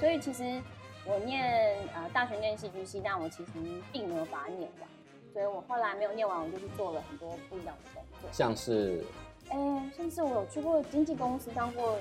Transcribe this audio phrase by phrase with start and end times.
[0.00, 0.60] 所以其实
[1.04, 3.52] 我念呃大学念戏剧系，但我其实
[3.92, 4.88] 并没有把它念完，
[5.32, 9.04] 所以我后来没有念完，我就去做了很多不一样的工作，像是，
[9.50, 11.98] 哎、欸，像是我有去过经纪公司当过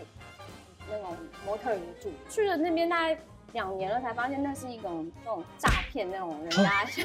[0.89, 1.15] 那种
[1.45, 3.21] 模特儿助，去了那边大概
[3.51, 6.85] 两年了，才发现那是一种那种诈骗那种人家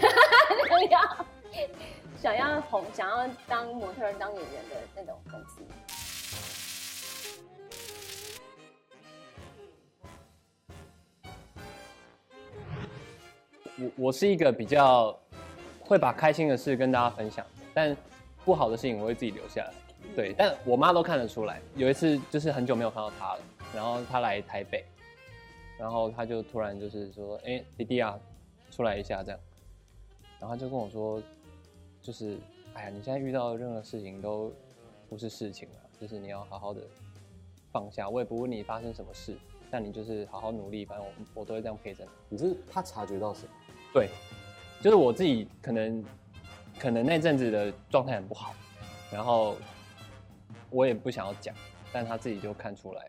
[0.78, 1.26] 想要
[2.20, 5.60] 想要红想要当模特儿当演员的那种公司。
[13.76, 15.16] 我我是一个比较
[15.80, 17.96] 会把开心的事跟大家分享，但
[18.44, 19.72] 不好的事情我会自己留下来。
[20.14, 21.60] 对，但我妈都看得出来。
[21.74, 23.40] 有一次就是很久没有看到她了，
[23.74, 24.84] 然后她来台北，
[25.78, 28.18] 然后她就突然就是说：“哎、欸，弟弟啊，
[28.70, 29.40] 出来一下这样。”
[30.38, 31.20] 然后她就跟我说
[32.00, 32.38] ：“就是
[32.74, 34.52] 哎呀，你现在遇到任何事情都
[35.08, 36.82] 不是事情了，就是你要好好的
[37.72, 38.08] 放下。
[38.08, 39.36] 我也不问你发生什么事，
[39.70, 43.52] 但你就是好好努力，反正我我都会这样陪着你。”你是她察觉到什么？
[43.94, 44.08] 对，
[44.82, 46.04] 就是我自己可能，
[46.80, 48.52] 可能那阵子的状态很不好，
[49.08, 49.56] 然后
[50.68, 51.54] 我也不想要讲，
[51.92, 53.08] 但他自己就看出来。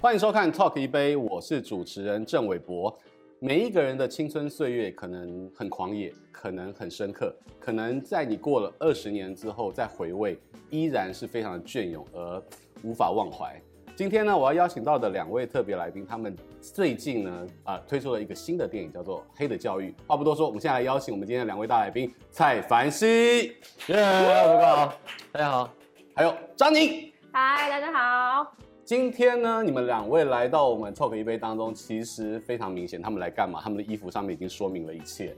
[0.00, 2.98] 欢迎收看《Talk 一杯》，我是主持人郑伟博。
[3.44, 10.38] 每一个人的青春岁月可能很狂野，可能很深刻，可能在你过了二十年之后再回味，
[10.70, 12.40] 依然是非常的隽永而
[12.84, 13.60] 无法忘怀。
[13.96, 19.90] 今天呢，我要邀请到的两位特别来宾，他们最近呢啊、呃、推出了一个新的电影，叫做《黑的教育》。
[20.06, 23.56] 话不多说，我们现在来邀请我们今天的两位大来宾：蔡凡熙，
[23.88, 24.94] 耶，大家好，
[25.32, 25.70] 大家好，
[26.14, 28.56] 还有张宁，嗨，大家好。
[28.94, 33.58] 今天呢，你们两位来到我们 Talk 一杯当中，其实非常明显，他们来干嘛？
[33.62, 35.34] 他们的衣服上面已经说明了一切。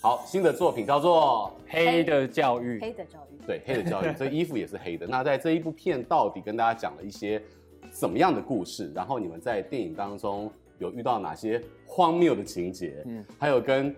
[0.00, 2.78] 好，新的作品叫做《黑的教育》。
[2.80, 5.06] 黑的教育，对，黑的教育， 这衣服也是黑的。
[5.06, 7.42] 那在这一部片到底跟大家讲了一些
[7.90, 8.90] 怎么样的故事？
[8.94, 13.02] 然后你们在电影当中有遇到哪些荒谬的情节？
[13.04, 13.94] 嗯，还有跟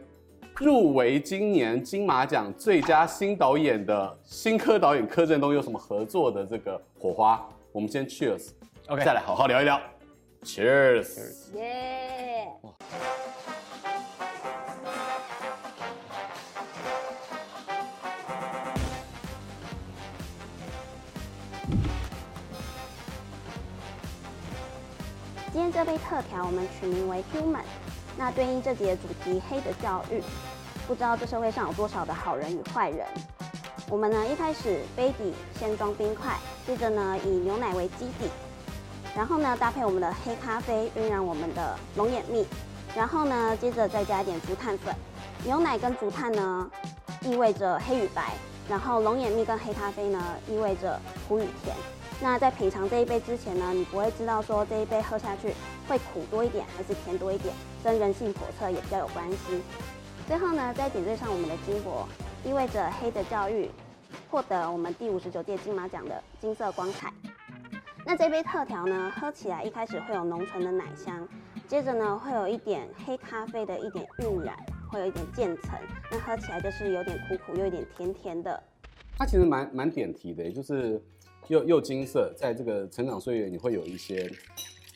[0.57, 7.49] 入围今年金马奖最佳新导演的新科导演柯震东有什么合作的这个火花？
[7.71, 8.49] 我们先 Cheers。
[8.91, 9.81] OK，再来好好聊一聊
[10.43, 11.55] ，Cheers！
[11.55, 12.49] 耶！
[25.53, 27.63] 今天这杯特调我们取名为 Human，
[28.19, 30.21] 那对应这集的主题黑的教育。
[30.89, 33.07] 不知道这社会上有多少的好人与坏人？
[33.89, 36.37] 我们呢一开始杯底先装冰块，
[36.67, 38.29] 接着呢以牛奶为基底。
[39.17, 42.47] 然后呢，搭配我们的黑咖啡晕染我们的龙眼蜜，
[42.95, 44.95] 然后呢，接着再加一点竹炭粉。
[45.45, 46.71] 牛奶跟竹炭呢，
[47.23, 48.23] 意味着黑与白；
[48.69, 51.75] 然后龙眼蜜跟黑咖啡呢，意味着苦与甜。
[52.23, 55.55] 那在品尝这一杯之前呢，你不会知道说这一杯喝下去
[55.89, 59.63] 会苦多一点还是甜多一点，跟人性叵测也比较有关系。
[60.29, 62.07] 最后呢，再点缀上我们的金箔，
[62.45, 63.71] 意味着黑的教育
[64.31, 67.11] 获得我们第五十九届金马奖的金色光彩。
[68.07, 71.29] 那这杯特调呢，喝起来一开始会有浓醇的奶香，
[71.69, 74.57] 接着呢会有一点黑咖啡的一点晕染，
[74.91, 75.79] 会有一点渐层，
[76.11, 78.61] 那喝起来就是有点苦苦又有点甜甜的。
[79.17, 81.01] 它其实蛮蛮点题的，就是
[81.49, 84.29] 又又金色，在这个成长岁月你会有一些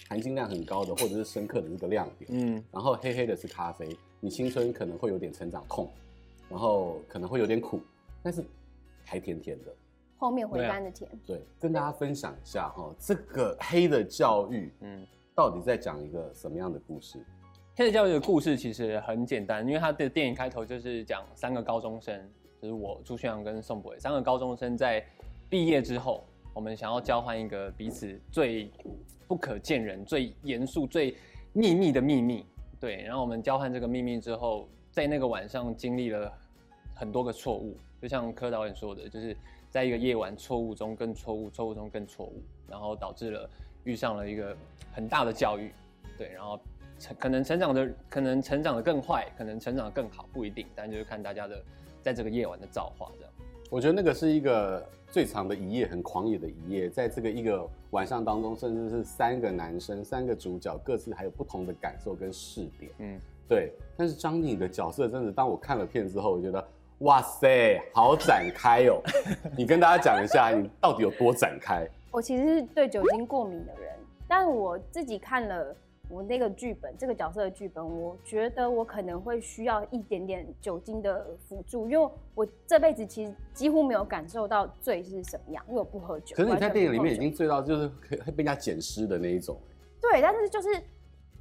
[0.09, 5.89] 含金量很高的或者是深刻的这个亮点，嗯，然后黑黑的是咖啡，你青春可能会有点成长痛，
[6.49, 7.81] 然后可能会有点苦，
[8.23, 8.43] 但是
[9.05, 9.73] 还甜甜的。
[10.17, 17.23] 后面回甘的甜，对，跟大家分享一下哈，这个黑的教育，嗯，到底在讲一个什么样的故事？
[17.77, 22.17] 黑的教育的故事其实很简单，因为它的电影开头就是讲三个高中生，
[22.63, 25.05] 就是我朱轩洋跟宋博伟三个高中生在
[25.51, 26.25] 毕业之后，
[26.55, 28.71] 我们想要交换一个彼此最
[29.27, 31.17] 不可见人、最严肃、最
[31.53, 32.47] 秘密的秘密，
[32.81, 36.33] 对，然后我们交换这个秘密之后，在那个晚上经历了
[36.95, 39.37] 很多个错误，就像柯导演说的，就是。
[39.75, 43.51] 在一个夜晚，错误中更错误，错误中更错误，然后导致了
[43.83, 44.57] 遇上了一个
[44.93, 45.73] 很大的教育，
[46.17, 46.61] 对，然后
[46.97, 51.61] 成可能成长的可能成长的更坏，可能成长的更好，不一定，但就是看大家的
[52.01, 53.33] 在这个夜晚的造化这样。
[53.69, 63.19] 我觉得那个是一个最长的一夜，很狂野的一夜，在这个一个晚上当中，甚至是三个男生，三个主角各自还有不同的感受跟视点，嗯，
[63.49, 63.73] 对。
[63.97, 66.65] 但是张宁的角色，真的，当我看了片之后，我觉得。
[67.01, 69.03] 哇塞，好展开哦！
[69.57, 71.87] 你跟大家讲一下，你到底有多展开？
[72.11, 73.93] 我其实是对酒精过敏的人，
[74.29, 75.75] 但我自己看了
[76.09, 86.37] 我那个剧本，这个角色的剧本，我觉得我可能会需要一点点酒精的辅助，因为我这辈子其实几乎没有感受到醉是什么样，因为我不喝酒。
[86.37, 87.89] 可是你在电影里面已经醉到就是
[88.25, 89.59] 会被人家捡尸的那一种。
[90.01, 90.69] 对，但是就是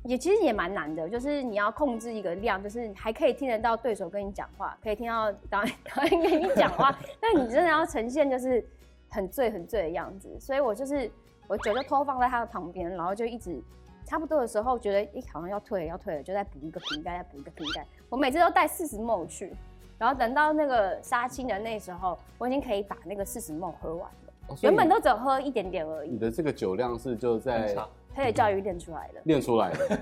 [0.06, 8.66] 也其实也蛮难的，就是你要控制一个量，就是还可以听得到对手跟你讲话，可以听到导演 导演跟你讲话，但你真的要呈现就是
[9.10, 11.10] 很醉很醉的样子，所以我就是
[11.48, 13.62] 我酒就偷放在他的旁边，然后就一直
[14.06, 19.56] 差不多的时候觉得哎、欸、好像要退了要退了，就再补一个瓶盖，再补一个瓶盖，我每次都带四十 ml 去，
[19.98, 26.10] 然后等到那个杀青的那时候，我已经可以把那个四十 ml 喝完了，哦、原本都只有喝一点点而已。
[26.10, 27.76] 你的这个酒量是就在。
[28.16, 30.00] 黑的教育练出来的，练出来的。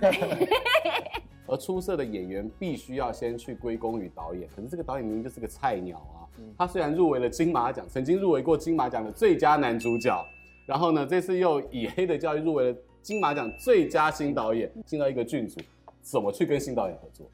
[1.47, 6.27] 而出色的演员必须要先去归功于导演，可是这个导演明明就是个菜鸟啊！
[6.57, 10.21] 他虽然入围了金马奖，曾经入围过金马奖的最佳男主角，
[10.65, 15.61] 然后呢，这次又以黑的教育入围了金马奖最佳新导演，进到一个剧组，
[16.01, 17.25] 怎么去跟新导演合作？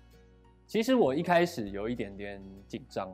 [0.68, 3.12] 其实我一开始有一点点紧张，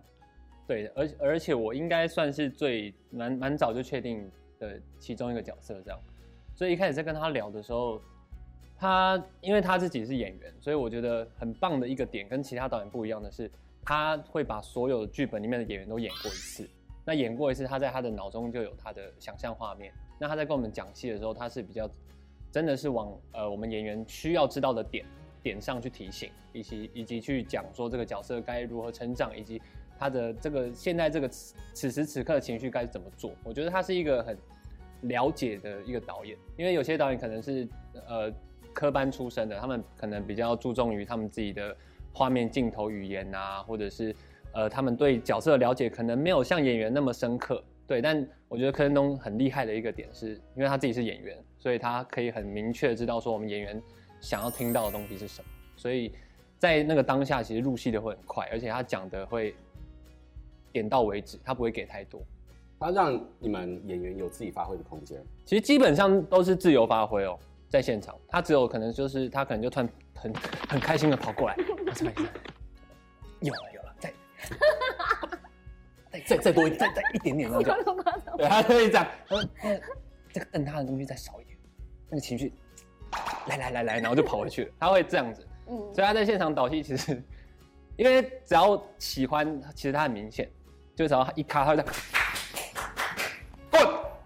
[0.68, 4.30] 对，而而且我应该算是最蛮蛮早就确定
[4.60, 6.00] 的其中一个角色，这样。
[6.56, 8.02] 所以一开始在跟他聊的时候，
[8.78, 13.50] 他因为他自己是演员，所以我觉得很棒的一个点，跟其他导演不一样的是，
[13.84, 16.70] 他会把所有剧本里面的演员都演过一次。
[17.06, 19.92] 那演过一次，他在他的脑中就有他的想象画面。
[20.18, 21.90] 那他在跟我们讲戏的时候，他是比较
[22.50, 25.06] 真的是往呃我们演员需要知道的点
[25.42, 29.62] 点上去提醒，以及以及去讲说这个角色该如何成长，以及
[30.00, 33.32] 他的这个现在这个此时此刻的情绪该怎么做。
[33.44, 34.38] 我觉得他是一个很。
[35.08, 37.68] 了解的一个导演，因为有些导演可能是
[38.08, 38.32] 呃
[38.72, 41.76] 科班出身的，他们可能比较注重于他们自己的
[42.14, 44.16] 画面、镜头语言啊，或者是
[44.54, 47.62] 呃他们对角色的了解可能没有像演员那么深刻。
[47.86, 53.84] 对，但我觉得柯震东很厉害的一个点是，因为他自己是演员，所以他可以很明确知道说我们演员
[54.22, 56.14] 想要听到的东西是什么，所以
[56.58, 59.54] 在那个当下其实入戏的会很快，而且他讲的会
[60.74, 62.22] 点到为止，他不会给太多。
[62.80, 67.40] 他让你们演员有自己发挥的空间，其实基本上都是自由发挥哦，
[67.70, 70.34] 在现场，他只有可能就是他可能就突然很
[70.68, 71.56] 很开心的跑过来，
[73.40, 74.14] 有了有了，再
[76.12, 77.74] 再再再多一再再一点点那种，
[78.36, 79.82] 对，他可以这样，嗯，
[80.34, 81.58] 这个摁他的东西再少一点，
[82.10, 82.52] 那个情绪，
[83.48, 87.24] 来来来来，然后就跑回去了，他会这样子，嗯，所以他在现场导戏其实，
[87.96, 90.50] 因为只要喜欢，其实他很明显，
[90.96, 91.84] 就只要他一卡，他就。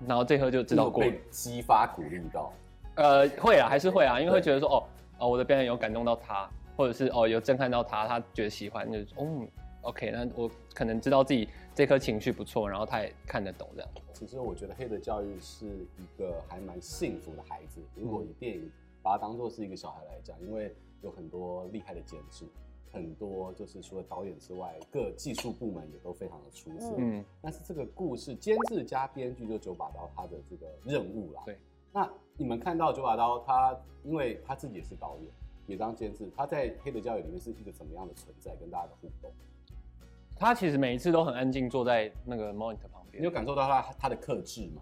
[0.08, 2.54] 然后这颗就知道过被激发鼓励到，
[2.96, 4.84] 呃，会啊，还是会啊，因为会觉得说，哦，
[5.18, 9.46] 哦，我的表演有感动到他，或者是哦，有震撼到他，他觉得喜欢，就是，哦
[9.82, 13.90] ，OK，那我可能知道自己这颗情绪不错，然后他也看得懂这样。
[14.14, 18.72] 其实我觉得《黑的教育》是一个还蛮幸福的孩子，如果以电影
[19.02, 22.46] 把它当做是一个小孩来讲，因为有很多厉害的监制。
[22.92, 26.96] 很多就是除了导演之外，各技术部门也都非常的出色。
[26.98, 31.42] 嗯，但是这个故事监制加编剧就九把刀他的这个任务啦。
[31.46, 31.58] 对，
[31.92, 35.32] 那你们看到九把刀他，因为他自己也是导演，
[35.68, 39.32] 也当监制，他在《黑的教育》里面是一个怎么样的存在，跟大家的互动？
[40.36, 43.22] 他其实每一次都很安静，坐在那个 monitor 旁边。
[43.22, 44.82] 你有感受到他他的克制吗？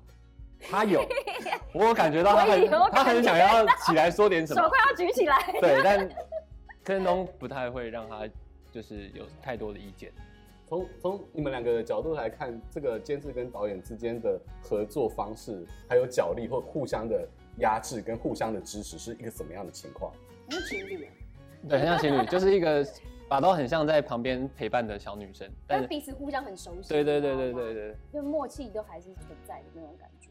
[0.59, 1.05] 他有，
[1.73, 5.37] 我有感觉到他很他很想要起来说点什么，手快要举起来。
[5.59, 6.09] 对，但。
[6.85, 8.29] 柯震东不太会让他
[8.71, 10.11] 就是有太多的意见。
[10.67, 17.27] 从从你们两个的角度来看，这个监制跟导演之间的合作方式，还有角力或互相的
[17.57, 20.13] 压制跟互相的支持，是一个怎么样的情况？
[20.47, 21.09] 很像情侣。
[21.67, 22.85] 对，很像情侣，就是一个
[23.27, 26.89] 把刀很像在旁边陪伴的小女生， 但是彼此互相很熟悉。
[26.89, 30.29] 对对对对对对，就默契都还是存在的那种感觉。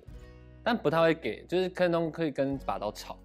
[0.62, 3.18] 但不太会给，就是柯震东可以跟把刀吵，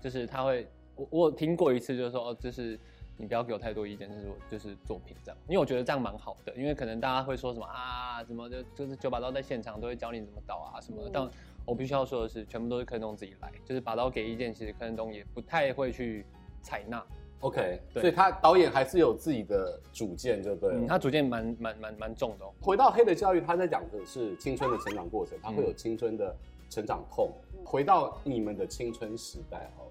[0.00, 0.66] 就是他会。
[0.96, 2.78] 我我听过一次，就是说哦，就是
[3.16, 11.28] 你不要给我太多意见，就是我就是作品这样，因为我觉得这样蛮好的，因为可能大家会说什么啊，什么就就是九把刀在现场都会教你怎么导啊什么的，但
[11.64, 16.24] 我必须要说的是，全部都是柯震东自己来，就是把刀给意见，其实柯震东也不太会去
[16.62, 17.04] 采纳。
[17.40, 22.52] OK，对，所以他导演还是有自己的主见，就对了，嗯，他主见蛮蛮蛮蛮重的哦。
[22.60, 26.34] 回到黑的教育，他在讲的是青春的成长过程，他会有青春的
[26.70, 27.30] 成长痛。
[27.64, 29.83] 回到你们的青春时代，好。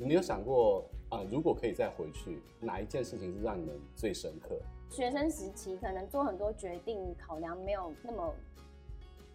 [0.00, 1.24] 你没有想过啊、呃？
[1.24, 4.56] 如果可以再回去，哪一件事情是让你们最深刻？
[4.88, 8.32] 学生时期可能做很多决定，考量没有那么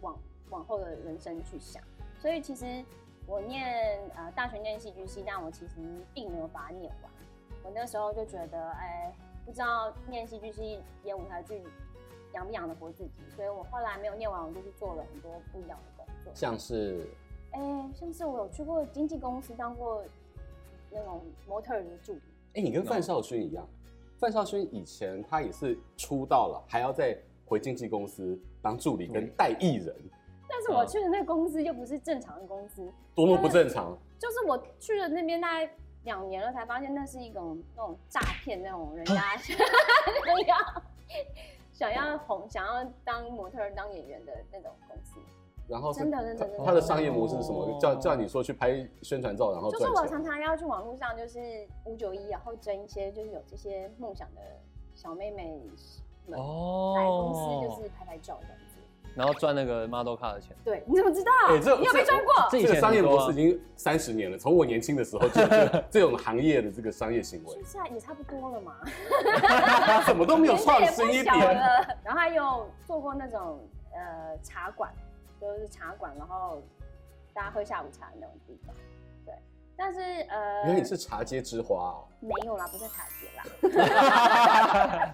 [0.00, 0.18] 往
[0.48, 1.82] 往后的人生去想，
[2.18, 2.82] 所以其实
[3.26, 5.74] 我念呃大学念戏剧系，但我其实
[6.14, 7.12] 并没有把它念完。
[7.62, 11.62] 我那时候就觉得，哎，不知道念戏剧系演舞台剧
[12.32, 17.06] 养不养得活自己，所以我后来没有念完，我就去做了很多不一样的工作，像是。
[17.52, 20.02] 哎、欸，像是我有去过经纪公司当过
[20.94, 22.20] 那种模特儿的助理。
[22.54, 23.68] 哎、欸，你跟范少勋一样，
[24.18, 29.94] 范少勋以前他也是出道了，还要再回经纪公司当助理跟带艺人。
[30.48, 33.98] 但是我去的那个公司又不是正常的公司，多么不正常！
[34.18, 35.74] 就是我去了那边大概
[36.04, 39.36] 两年了，才发现那是一种那种诈骗，那种人家
[40.16, 40.56] 想要
[41.72, 45.18] 想要红、想要当模特儿、当演员的那种公司。
[45.66, 47.78] 然后真的真的真的，他的商业模式是什么？
[47.80, 51.38] 叫叫你说去拍宣传照，然后就是我常常要去网络上就是
[51.84, 54.40] 五九一，然后征一些就是有这些梦想的
[54.94, 55.60] 小妹妹
[56.26, 58.58] 们来公司，就是拍拍照这样。
[59.16, 60.56] 然后赚那个 model 卡的钱。
[60.64, 61.30] 对，你怎么知道？
[61.46, 62.34] 哎、欸，这你有没有赚过？
[62.50, 67.62] 这个商业模式已经三十年了，从我年轻的时候就是 这种行业的这个商业行为。
[67.64, 68.74] 现在也差不多了嘛。
[70.04, 71.32] 什么都没有创新一点。
[72.02, 73.60] 然后还有做过那种
[73.92, 74.92] 呃茶馆，
[75.44, 76.62] 就是茶馆，然后
[77.34, 78.74] 大家喝下午茶的那种地方。
[79.26, 79.34] 对
[79.76, 82.08] 但是呃，原来你是茶街之花哦？
[82.20, 83.44] 没有啦，不是茶街啦。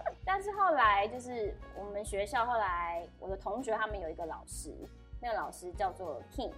[0.25, 4.73] 但是后来就是我们学校后来我的同学他们有一个老师，
[5.21, 6.53] 那个老师叫做 King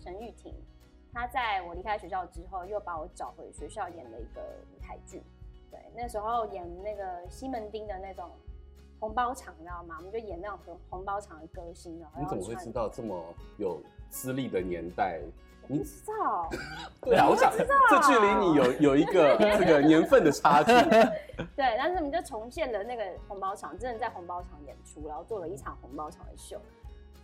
[0.00, 0.54] 陈玉婷，
[1.12, 4.42] 他在我离开学校之后又把我找回学校演了一个
[4.74, 5.22] 舞台剧。
[5.70, 8.30] 对，那时候演那个西门町的那种
[9.00, 9.96] 红包场，你知道吗？
[9.98, 11.98] 我们就演那种红红包场的歌星。
[12.00, 13.22] 然后你怎么会知道这么
[13.58, 15.20] 有资历的年代？
[15.66, 16.50] 你不知道？
[17.00, 17.64] 对啊，我想这
[18.02, 20.72] 距离你有有一个 这个年份的差距。
[21.56, 26.60] 对，但是我们就重现了那个红包场，真的在红包场演出，然后做了一场红包场的秀。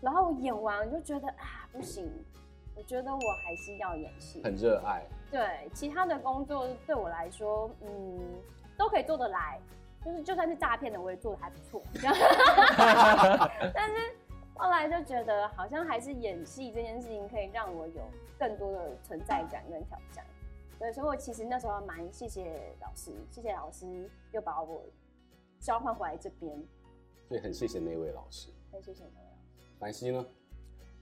[0.00, 2.10] 然后我演完我就觉得啊，不行，
[2.74, 4.42] 我觉得我还是要演戏。
[4.42, 5.04] 很热爱。
[5.30, 8.18] 对，其他的工作对我来说，嗯，
[8.78, 9.60] 都可以做得来，
[10.04, 11.82] 就是就算是诈骗的，我也做的还不错。
[13.74, 14.16] 但是。
[14.62, 20.22] 后来就觉得好像还是演戏这件事情可以让我有更多的存在感跟挑战，
[20.78, 24.84] 对，所以我其实那时候蛮谢谢老师，谢谢老师又把我
[25.60, 26.62] 交换回来这边，
[27.26, 29.66] 所以很谢谢那位老师，很谢谢那位老师。
[29.78, 30.22] 凡熙呢？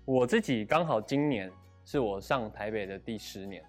[0.05, 1.51] 我自己刚好今年
[1.85, 3.65] 是我上台北的第十年，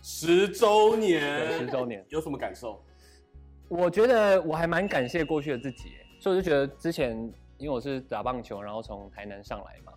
[0.00, 2.80] 十周年，十周年有什么感受？
[3.68, 7.32] 我觉得我还蛮感谢过去的自己，所以我就觉得之前。
[7.58, 9.90] 因为我是打棒球，然后从台南上来嘛，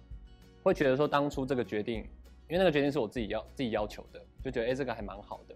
[0.64, 1.96] 会觉得说当初这个决定，
[2.48, 5.54] 因为那个决定是我自己要自己要求的，就觉得哎、欸、这个还蛮好的。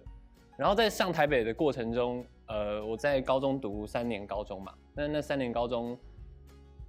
[0.58, 5.98] 然后在上台北的过程中，呃，我在高中读三年高中嘛，那那三年高中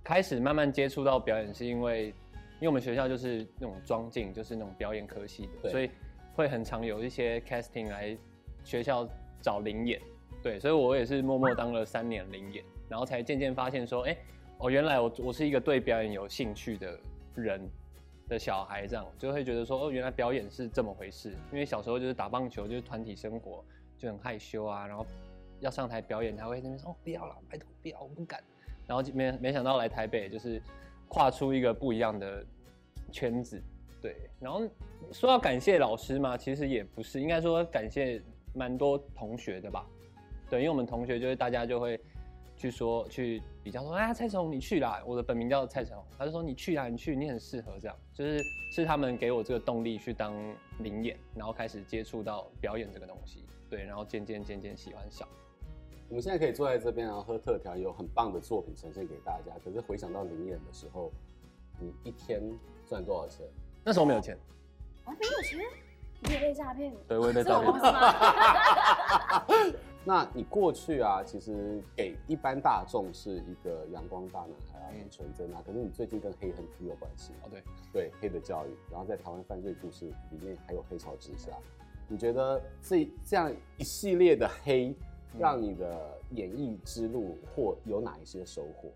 [0.03, 5.89] 开始慢慢接触到表演，是因为因为我们学校就是那种装镜，就是那种表演科系的，所以
[6.35, 8.19] 会很常有一些 casting 来
[8.65, 9.09] 学校
[9.41, 10.01] 找临演，
[10.45, 14.15] 对，所以我也是默默当了三年临演，然后才渐渐发现说，哎、
[14.59, 17.01] 哦，原来我我是一个对表演有兴趣的
[17.35, 17.67] 人
[18.29, 21.31] 的小孩，这样就会觉得说，哦，原来表演是这么回事。
[21.51, 23.65] 因为小时候就是打棒球，就是团体生活，
[23.97, 25.07] 就很害羞啊，然后
[25.61, 28.39] 要上台表演，他会在那边说，哦，不要了，拜托不要，我不敢。
[28.87, 30.61] 然后没没想到来台北，就是
[31.09, 32.45] 跨出一个不一样的
[33.11, 33.59] 圈子，
[34.03, 34.15] 对。
[34.39, 34.61] 然后
[35.11, 38.21] 说要感谢老师嘛，其实也不是，应该说感谢
[38.53, 39.87] 蛮多同学的吧，
[40.51, 42.01] 对，因为我们同学就是大家就会。
[42.57, 50.33] 去说去比较说，哎、啊，蔡成龙你去啦，我的本名叫蔡成龙，他就说你去啦，你去，你很适合这样，就是是他们给我这个动力去当
[50.79, 55.27] 临演，然后开始接触到表演这个东西，对，然后渐渐渐渐喜欢上。
[56.09, 59.51] 我们现在可以坐在这边，然后喝特调，有很棒的作品呈现给大家。
[59.65, 61.11] 可是回想到临演的时候，
[61.81, 62.41] 你一天
[62.87, 63.45] 赚多少钱？
[63.83, 64.39] 那时候没有钱，
[65.05, 65.59] 啊，没有钱，
[66.21, 66.95] 你也被诈骗？
[67.09, 67.73] 对，我也被诈骗。
[70.07, 75.63] 那你过去啊，其实给一般大众是一个阳光大男孩啊，很纯真啊。
[75.65, 81.53] 可是你最近跟黑很有关系哦，对对，黑的教育，然后在台湾犯罪故事里面还有黑潮之下，
[82.07, 84.95] 你觉得这这样一系列的黑，
[85.39, 88.93] 让你的演艺之路或有哪一些收获？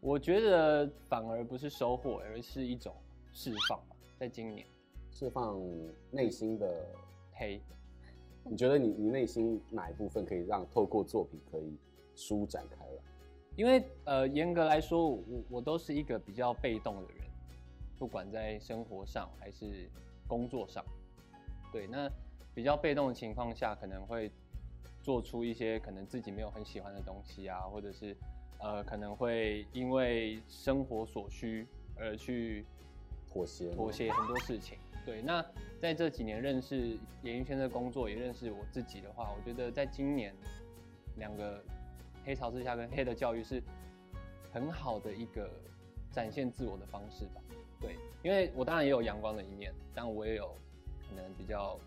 [0.00, 2.94] 我觉得反而不是收获，而是一种
[3.32, 3.96] 释放吧。
[4.18, 4.66] 在今年，
[5.10, 5.60] 释放
[6.10, 6.86] 内心的
[7.32, 7.60] 黑。
[8.50, 11.76] 你觉得你你内心哪一部分可以让透过作品可以
[12.14, 13.02] 舒展开来？
[13.56, 17.24] 因为呃，严格来说，我我都是一个比较被动的人，
[17.98, 19.90] 不管在生活上还是
[20.26, 20.84] 工作上。
[21.72, 22.10] 对，那
[22.54, 24.30] 比较被动的情况下，可能会
[25.02, 28.16] 做出一些可能自己没有很喜欢的东西啊，或者是
[28.60, 32.64] 呃，可能会因为生活所需而去
[33.28, 34.78] 妥协妥协很多事情。
[35.08, 35.42] 对，那
[35.80, 40.34] 在这几年认识演艺圈的工作，也认识我自己的话，我觉得在今年
[41.16, 41.64] 两个
[42.26, 43.62] 黑潮之下跟黑的教育是
[44.52, 45.50] 很好的一个
[46.12, 47.40] 展现自我的方式吧。
[47.80, 50.54] 对，因为我当然也有阳光的一面，但我也有
[51.08, 51.80] 可能比较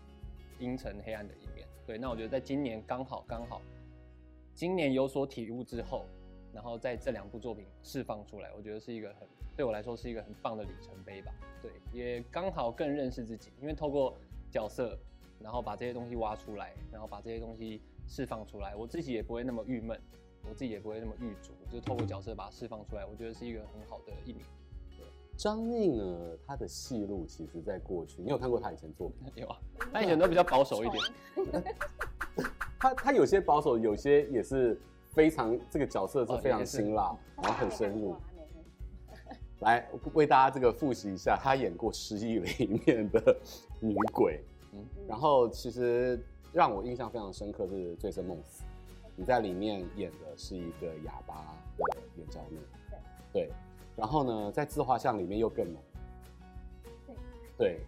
[0.58, 1.64] 阴沉黑暗的一面。
[1.86, 3.62] 对，那我觉得在今年刚好刚好，
[4.52, 6.06] 今年有所体悟之后，
[6.52, 11.32] 然后在这两部作品释放出来，我觉得是一个很对我来说是一个很棒的里程碑吧。
[11.62, 14.16] 对，也刚好更认识自己，因为透过
[14.50, 14.98] 角色，
[15.40, 19.98] 然后把这些东西挖出来，然后把这些东西释放出来，我自己也不会那么郁闷，
[20.48, 24.42] 我自己也不会那么郁卒，就透过角色把它释放出来，我觉得是一个很好的一名。
[25.34, 29.32] 张宁呢，他的戏路其实在过去，你有看过他以前作品？
[29.42, 29.58] 有啊，
[29.92, 31.02] 他以前都比较保守一点。
[32.78, 34.78] 他他有些保守，有些也是
[35.12, 38.16] 非常这个角色是非常辛辣， 然后很深入。
[39.60, 43.36] 来为大家这个复习一下，他演过《失忆》里面的
[43.78, 44.42] 女鬼，
[44.72, 46.20] 嗯，然后其实
[46.52, 48.62] 让我印象非常深刻是《醉生梦死》，
[49.14, 52.58] 你在里面演的是一个哑巴的援交妹，
[53.32, 53.52] 对。
[53.94, 55.80] 然后呢，在自画像里面又更浓，
[57.56, 57.80] 对，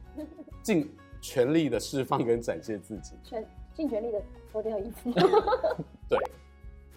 [0.62, 5.10] 尽全力的释放跟展现自己，全尽全力的脱掉衣服，
[6.08, 6.18] 对。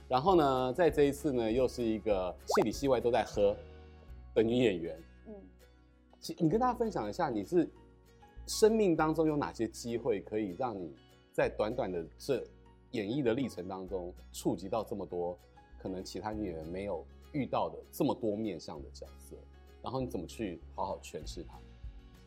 [0.08, 3.56] 然后呢，在这一次呢，又是一个戏里戏外都在喝
[4.34, 5.34] 的女演员，嗯，
[6.38, 7.70] 你跟大家分享一下，你是
[8.46, 10.94] 生命当中有哪些机会可以让你
[11.34, 12.44] 在短短的这
[12.92, 15.38] 演艺的历程当中触及到这么多
[15.78, 17.06] 可能其他女演员没有。
[17.34, 19.36] 遇到的这么多面向的角色，
[19.84, 21.60] 然后你怎么去好好诠释它？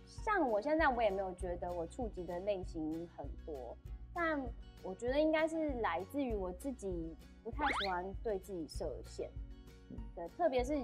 [0.05, 3.75] 像我现在，我也没有觉得我触及的类型很多，
[4.15, 4.39] 但
[4.83, 9.31] 我觉得应该是来自于我自己不太喜欢对自己设限，
[10.15, 10.77] 对，特别是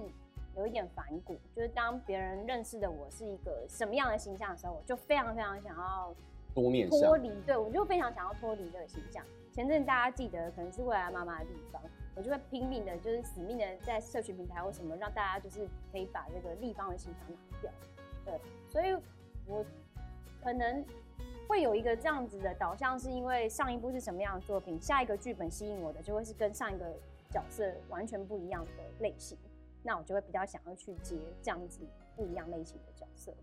[0.55, 6.15] 有一点反骨，就是当别人认识的我是一个什么样的形象的时候，我就非常非常想要
[6.53, 9.23] 多面脱离，对，我就非常想要脱离这个形象。
[9.51, 11.81] 前阵大家记得，可能是未来妈妈的地方。
[12.15, 17.71] 我就会拼命的，就是死命的在社群平台或什么，让大家就是可以把这个立方的形象拿掉。
[18.25, 18.99] 对，所以
[19.45, 19.63] 我
[20.43, 20.83] 可能
[21.47, 26.85] 会有一个这样子的导向，是因为上一部是什么样的作品，下一个剧本吸引我的就会是跟上一个
[27.31, 29.37] 角色完全不一样的类型，
[29.81, 31.79] 那我就会比较想要去接这样子
[32.15, 33.33] 不一样类型的角色。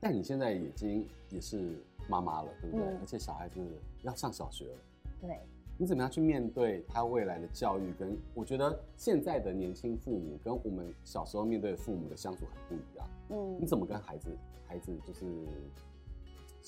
[0.00, 2.86] 但你现在已经也是妈妈了，对不对？
[2.86, 3.60] 嗯、而且小孩子
[4.02, 4.78] 要上小学了。
[5.20, 5.38] 对。
[5.80, 7.92] 你怎么样去面对他未来的教育？
[7.92, 13.08] 跟我觉得现在的年轻父母跟我们小时候面对父母的相处很不一样。
[13.28, 15.24] 嗯，你怎么跟孩子孩子就是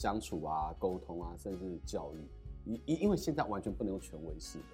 [0.01, 2.81] 相处啊、沟通啊，甚至教育？
[2.87, 4.65] 因因为现在完全不能用权威式的。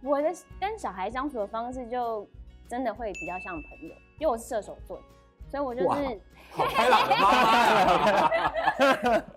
[0.00, 2.24] 我的跟小孩相处的方式就
[2.68, 5.00] 真的会比较像朋友，因为我是射手座，
[5.48, 6.20] 所以我就是
[6.54, 8.28] 好开朗的妈妈。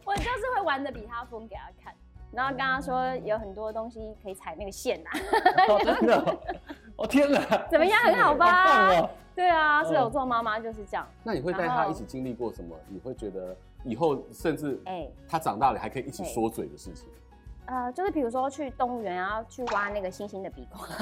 [0.06, 1.92] 我就是会玩的比他疯给他看。
[2.32, 5.10] 然后跟他说有很多东西可以踩那个线呐，
[5.68, 6.40] 哦，真的，
[6.96, 7.40] 我天哪，
[7.72, 9.10] 怎么样，很好吧？
[9.36, 11.08] 对啊，射手座妈妈就是这样。
[11.24, 12.78] 那你会带他一起经历过什么？
[12.88, 17.08] 你会觉得以后甚至哎，他长大了还可以一起说嘴的事情？
[17.68, 20.86] 呃，就是比如说去动物园，然后去挖那个猩猩的鼻孔。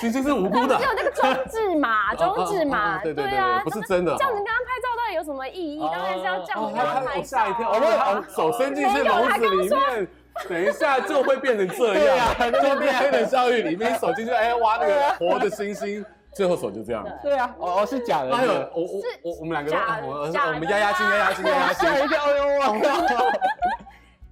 [0.00, 4.14] 猩猩是无辜的，只 有那个装置嘛， 装置嘛，对啊，不是真的。
[4.18, 5.80] 这样子跟他拍照到底有什么意义？
[5.80, 7.24] 当然是要这样子跟他拍照。
[7.24, 10.08] 吓一跳，我把手伸进去笼子里面，
[10.48, 12.36] 等一下就会变成这样。
[12.52, 16.04] 就变黑人教育里面，手进去哎挖那个活的猩猩，
[16.36, 17.02] 最后手就这样。
[17.22, 18.32] 对啊，哦是假的。
[18.32, 19.72] 哎呦，我我我我们两个，
[20.06, 23.32] 我我们压压惊，压压惊，压压惊，吓一跳，哎呦我。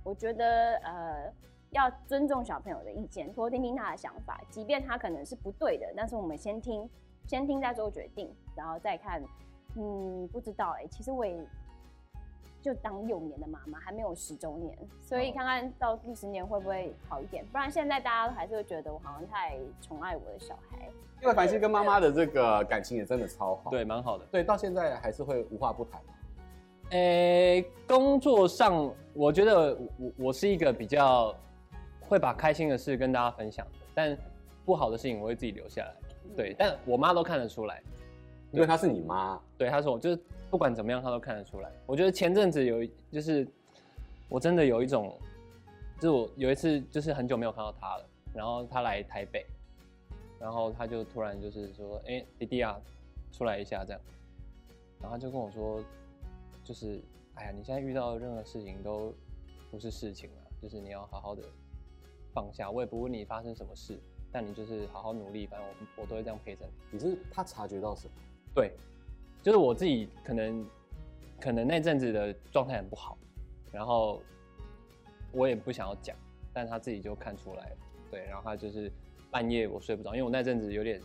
[0.04, 1.32] 我觉得呃。
[1.70, 6.88] 要尊重小朋友的意见，多听听他的想法，即便他可能是不对的，但是我们先听，
[7.26, 9.20] 先听再做决定，然后再看。
[9.76, 11.36] 嗯，不知道哎、欸，其实我也
[12.64, 17.44] 就当六年的妈妈，还没有十周年，所以看看到第十年会不会好一点。
[17.52, 20.88] 不然现在大家都还是会觉得我好像太宠爱我的小孩。
[21.20, 24.24] 因为凡熙跟妈妈的这个感情也真的超好，对，蛮好的。
[24.32, 26.00] 对，到现在还是会无话不谈。
[26.90, 31.34] 呃、欸，工作上我觉得我我是一个比较。
[32.06, 34.14] 会把开心的事跟大家分享的，但
[34.62, 35.94] 不好的事情我会自己留下来。
[36.36, 37.82] 对，但我妈都看得出来，
[38.50, 39.40] 因为她是你妈。
[39.56, 40.22] 对，她说我就是
[40.54, 41.72] 不管怎么样，他都看得出来。
[41.84, 43.44] 我觉得前阵子有，就是
[44.28, 45.18] 我真的有一种，
[45.98, 49.44] 就是我有一次就是很久没有看到他了，然后他来台北，
[50.38, 52.80] 然后他就突然就是说：“哎，弟弟啊，
[53.32, 54.00] 出来一下这样。”
[55.02, 55.82] 然后他就跟我说
[56.62, 57.02] ：“就是
[57.34, 59.12] 哎呀，你现在遇到任何事情都
[59.72, 61.42] 不是事情了，就是你要好好的。”
[62.32, 63.98] 放下，我也不问你发生什么事，
[64.30, 66.72] 但你就是好好努力，反正我我都会这样陪着你。
[66.92, 68.12] 你是他察觉到什么？
[68.54, 68.72] 对，
[69.44, 70.66] 就是我自己可能
[71.38, 73.18] 可能那阵子的状态很不好，
[73.70, 74.22] 然后
[75.32, 76.16] 我也不想要讲，
[76.50, 77.70] 但他自己就看出来。
[78.10, 78.90] 对，然后他就是
[79.30, 80.98] 半夜我睡不着，因为我那阵子有点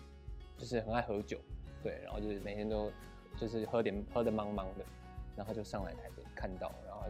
[0.58, 1.38] 就是很爱喝酒，
[1.84, 2.90] 对，然后就是每天都
[3.36, 4.86] 就是喝点喝的茫茫的，
[5.36, 7.04] 然后就上来台北看到，然后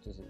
[0.00, 0.22] 就就是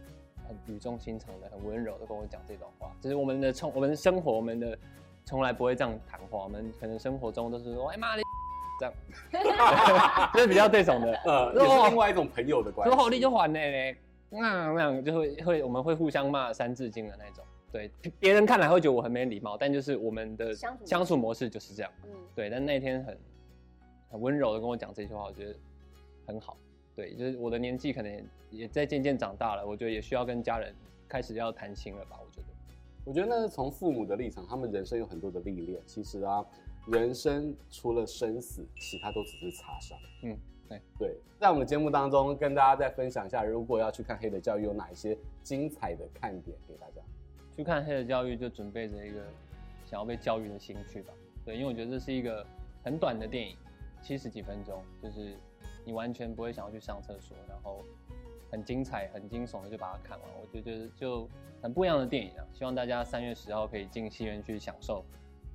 [0.49, 2.93] 很语重心长的、很温柔的跟我讲这段话。
[3.01, 4.77] 就是我们的从我们的生活，我们的
[5.25, 8.23] 从来不会这样谈话，我们可能生活中都是说，哎妈的，
[8.81, 8.95] 这样，
[10.33, 12.95] 就是比较这种的，呃，也是另外一种朋友的关系。
[12.95, 13.95] 说好你就还嘞，
[14.31, 17.45] 那那样就会会我们会互相骂三字经的那种。
[17.71, 20.53] 对，别人看来会觉得我很没礼貌，但就是我们的
[20.85, 21.93] 相处模式就是这样。
[22.05, 22.51] 嗯，对。
[22.51, 23.19] 但那天很
[24.11, 25.55] 很温柔的跟我讲这句话，我觉得
[26.27, 26.57] 很好。
[26.97, 30.75] 对，就是我的年纪可能也在渐渐长大了，我觉得也需要跟家人
[31.09, 32.19] 开始要谈心了吧？
[32.19, 32.47] 我觉得。
[33.05, 35.81] 我觉得那是从父母的立场，他们人生有很多的历练。
[35.87, 36.45] 其实啊，
[36.87, 39.99] 人生除了生死，其他都只是擦伤。
[40.23, 40.37] 嗯，
[40.69, 41.16] 对对。
[41.38, 47.01] 在我们节目当中，跟大家再分享一下，如果要去看《黑的教育》，有哪一些精彩的看点给大家？
[47.57, 49.21] 去看《黑的教育》，就准备着一个
[49.87, 51.12] 想要被教育的心去吧。
[51.45, 52.47] 对，因为我觉得这是一个
[52.83, 53.57] 很短的电影，
[54.03, 55.35] 七十几分钟，就是
[55.85, 57.83] 你完全不会想要去上厕所，然后
[58.51, 60.29] 很精彩、很惊悚的就把它看完。
[60.40, 61.29] 我觉得就
[61.62, 62.45] 很不一样的电影啊！
[62.53, 65.03] 希望大家三月十号可以进戏院去享受《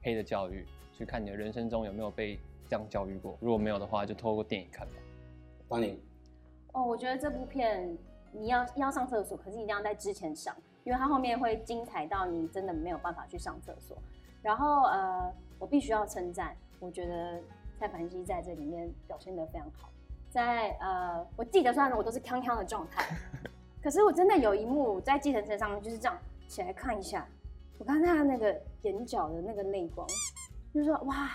[0.04, 0.64] 黑的教育》，
[0.98, 3.38] 去看你的人生中有没有被这样教育过。
[3.40, 4.94] 如果没有的话，就透过电影看吧。
[5.68, 6.00] 帮你。
[6.74, 7.98] 哦，我觉得这部片
[8.32, 10.56] 你要要上厕所，可是一定要在之前上。
[10.86, 13.98] 因为它后面会精彩到你真的没有办法去上厕所，
[14.44, 17.42] 然后呃，我必须要称赞，我觉得
[17.80, 19.90] 蔡凡熙在这里面表现得非常好，
[20.30, 23.04] 在呃，我记得虽然我都是康康的状态，
[23.82, 26.16] 可是我真的有一幕在计程车上面就是这样
[26.48, 27.28] 起来看一下，
[27.80, 30.08] 我看他那个眼角的那个泪光，
[30.76, 31.30] 就是说哇，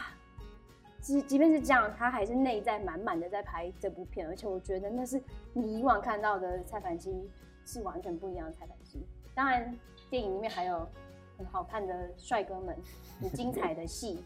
[1.00, 5.18] 即即便是这样，他还是内在满满的在拍这部片，而且我觉得那是
[5.54, 7.26] 你以往看到的蔡凡熙
[7.64, 9.02] 是完全不一样的蔡凡熙。
[9.34, 9.74] 当然，
[10.10, 10.86] 电影里面还有
[11.38, 12.76] 很好看的帅哥们，
[13.18, 14.22] 很精彩的戏，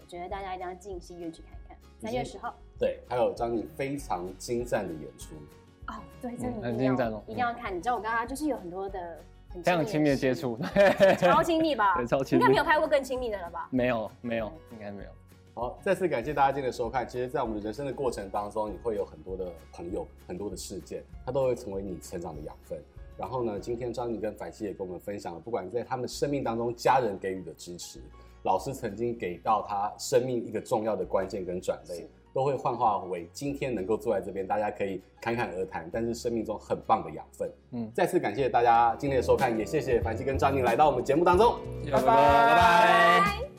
[0.00, 1.76] 我觉得大家一定要进戏院去看一看。
[1.98, 5.34] 三月十号，对，还有张颖非常精湛的演出。
[5.88, 7.76] 哦，对，真的、嗯、很精湛哦，一定要看。
[7.76, 10.58] 你知道我刚刚就是有很多的很非常亲密的接触，
[11.18, 11.94] 超亲密吧？
[11.98, 12.42] 对，超亲密。
[12.42, 13.68] 应该没有拍过更亲密的了吧？
[13.70, 15.10] 没有，没有，应该没有。
[15.54, 17.06] 好，再次感谢大家今天的收看。
[17.06, 22.76] 其实，在我们的人生的过程当中，你会有很多的朋友，很多的事件，它都会成为你成长的养分。
[23.16, 28.00] 然后呢，今天张宁跟凡希也跟我们分享了，不管在他们生命当中，家人给予的支持，
[28.42, 37.48] 老师曾经给到他生命一个重要的关键跟转捩，都会幻化为今天能够坐在这边，大家可以侃侃而谈，但是生命中很棒的养分。
[37.70, 41.54] 嗯，再次感谢大家今天的收看，也谢谢凡希跟张宁来到我们节目当中，
[41.86, 43.53] 拜拜拜拜。